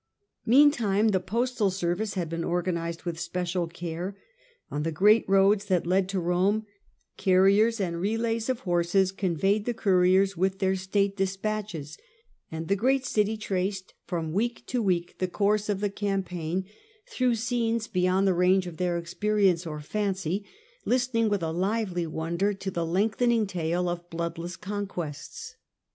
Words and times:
Meantime 0.47 1.09
the 1.09 1.19
postal 1.19 1.69
service 1.69 2.15
had 2.15 2.27
been 2.27 2.43
organized 2.43 3.03
with 3.03 3.19
special 3.19 3.67
care. 3.67 4.17
On 4.71 4.81
the 4.81 4.91
great 4.91 5.23
roads 5.29 5.65
that 5.65 5.85
led 5.85 6.09
to 6.09 6.19
Rome 6.19 6.65
carriages 7.17 7.79
and 7.79 8.01
relays 8.01 8.49
of 8.49 8.61
horses 8.61 9.11
conveyed 9.11 9.65
the 9.65 9.75
couriers 9.75 10.35
with 10.35 10.57
their 10.57 10.75
state 10.75 11.15
despatches; 11.15 11.99
and 12.51 12.67
the 12.67 12.75
great 12.75 13.05
city 13.05 13.37
traced 13.37 13.93
from 14.07 14.33
week 14.33 14.65
to 14.65 14.81
week 14.81 15.19
the 15.19 15.27
course 15.27 15.69
of 15.69 15.81
the 15.81 15.89
campaign 15.91 16.65
through 17.07 17.35
scenes 17.35 17.85
44 17.85 17.85
The 17.85 17.85
Age 17.85 17.85
of 17.85 17.85
the 17.85 17.85
Antonines. 17.85 17.85
A.D. 17.85 17.99
beyond 17.99 18.27
the 18.27 18.39
range 18.39 18.67
of 18.67 18.77
their 18.77 18.97
experience 19.63 19.67
or 19.67 19.79
fancy, 19.81 20.45
listening 20.83 21.29
with 21.29 21.43
a 21.43 21.51
lively 21.51 22.07
wonder 22.07 22.55
to 22.55 22.71
the 22.71 22.87
lengthening 22.87 23.45
tale 23.45 23.87
of 23.87 24.09
bloodless 24.09 24.55
conquests. 24.55 25.57